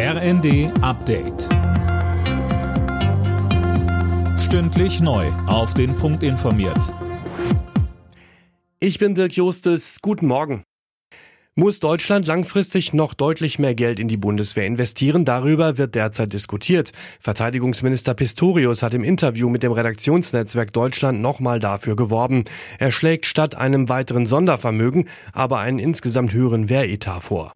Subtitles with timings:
[0.00, 1.48] RND Update.
[4.38, 5.26] Stündlich neu.
[5.48, 6.94] Auf den Punkt informiert.
[8.78, 9.98] Ich bin Dirk Justes.
[10.00, 10.62] Guten Morgen.
[11.56, 15.24] Muss Deutschland langfristig noch deutlich mehr Geld in die Bundeswehr investieren?
[15.24, 16.92] Darüber wird derzeit diskutiert.
[17.18, 22.44] Verteidigungsminister Pistorius hat im Interview mit dem Redaktionsnetzwerk Deutschland nochmal dafür geworben.
[22.78, 27.52] Er schlägt statt einem weiteren Sondervermögen aber einen insgesamt höheren Wehretat vor.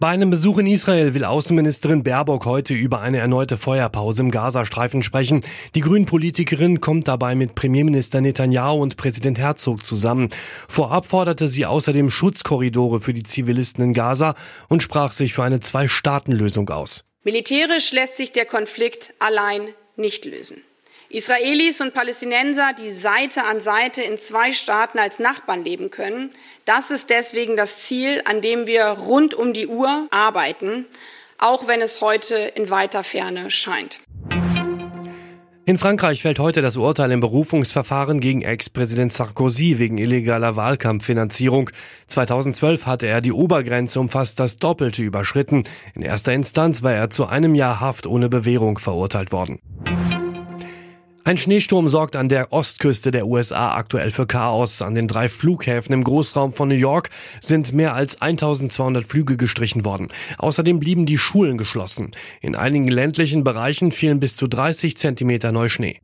[0.00, 5.02] Bei einem Besuch in Israel will Außenministerin Baerbock heute über eine erneute Feuerpause im Gazastreifen
[5.02, 5.40] sprechen.
[5.74, 10.28] Die Grünen-Politikerin kommt dabei mit Premierminister Netanyahu und Präsident Herzog zusammen.
[10.68, 14.36] Vorab forderte sie außerdem Schutzkorridore für die Zivilisten in Gaza
[14.68, 17.02] und sprach sich für eine Zwei-Staaten-Lösung aus.
[17.24, 19.62] Militärisch lässt sich der Konflikt allein
[19.96, 20.58] nicht lösen.
[21.10, 26.30] Israelis und Palästinenser, die Seite an Seite in zwei Staaten als Nachbarn leben können,
[26.66, 30.84] das ist deswegen das Ziel, an dem wir rund um die Uhr arbeiten,
[31.38, 34.00] auch wenn es heute in weiter Ferne scheint.
[35.68, 41.68] In Frankreich fällt heute das Urteil im Berufungsverfahren gegen Ex-Präsident Sarkozy wegen illegaler Wahlkampffinanzierung.
[42.06, 45.64] 2012 hatte er die Obergrenze um fast das Doppelte überschritten.
[45.94, 49.58] In erster Instanz war er zu einem Jahr Haft ohne Bewährung verurteilt worden.
[51.28, 54.80] Ein Schneesturm sorgt an der Ostküste der USA aktuell für Chaos.
[54.80, 57.10] An den drei Flughäfen im Großraum von New York
[57.42, 60.08] sind mehr als 1200 Flüge gestrichen worden.
[60.38, 62.12] Außerdem blieben die Schulen geschlossen.
[62.40, 66.00] In einigen ländlichen Bereichen fielen bis zu 30 Zentimeter Neuschnee.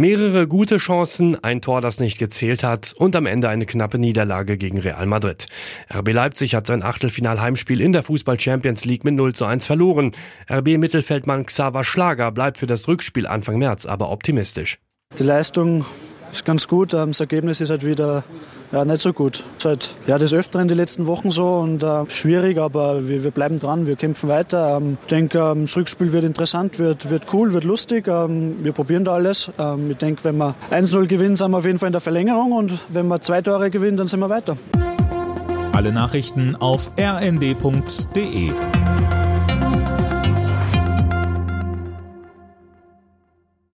[0.00, 4.56] Mehrere gute Chancen, ein Tor, das nicht gezählt hat und am Ende eine knappe Niederlage
[4.56, 5.48] gegen Real Madrid.
[5.92, 10.12] RB Leipzig hat sein Achtelfinal-Heimspiel in der Fußball Champions League mit 0 zu 1 verloren.
[10.48, 14.78] RB-Mittelfeldmann Xaver Schlager bleibt für das Rückspiel Anfang März aber optimistisch.
[15.18, 15.84] Die Leistung
[16.32, 16.94] ist ganz gut.
[16.94, 18.24] Ähm, das Ergebnis ist halt wieder
[18.72, 19.42] ja, nicht so gut.
[19.58, 23.22] Es ist halt ja, des Öfteren die letzten Wochen so und äh, schwierig, aber wir,
[23.22, 24.76] wir, bleiben dran, wir kämpfen weiter.
[24.76, 28.08] Ähm, ich denke, ähm, das Rückspiel wird interessant, wird, wird cool, wird lustig.
[28.08, 29.50] Ähm, wir probieren da alles.
[29.58, 32.52] Ähm, ich denke, wenn wir 1-0 gewinnen, sind wir auf jeden Fall in der Verlängerung
[32.52, 34.56] und wenn wir zwei Tore gewinnen, dann sind wir weiter.
[35.72, 38.50] Alle Nachrichten auf rnd.de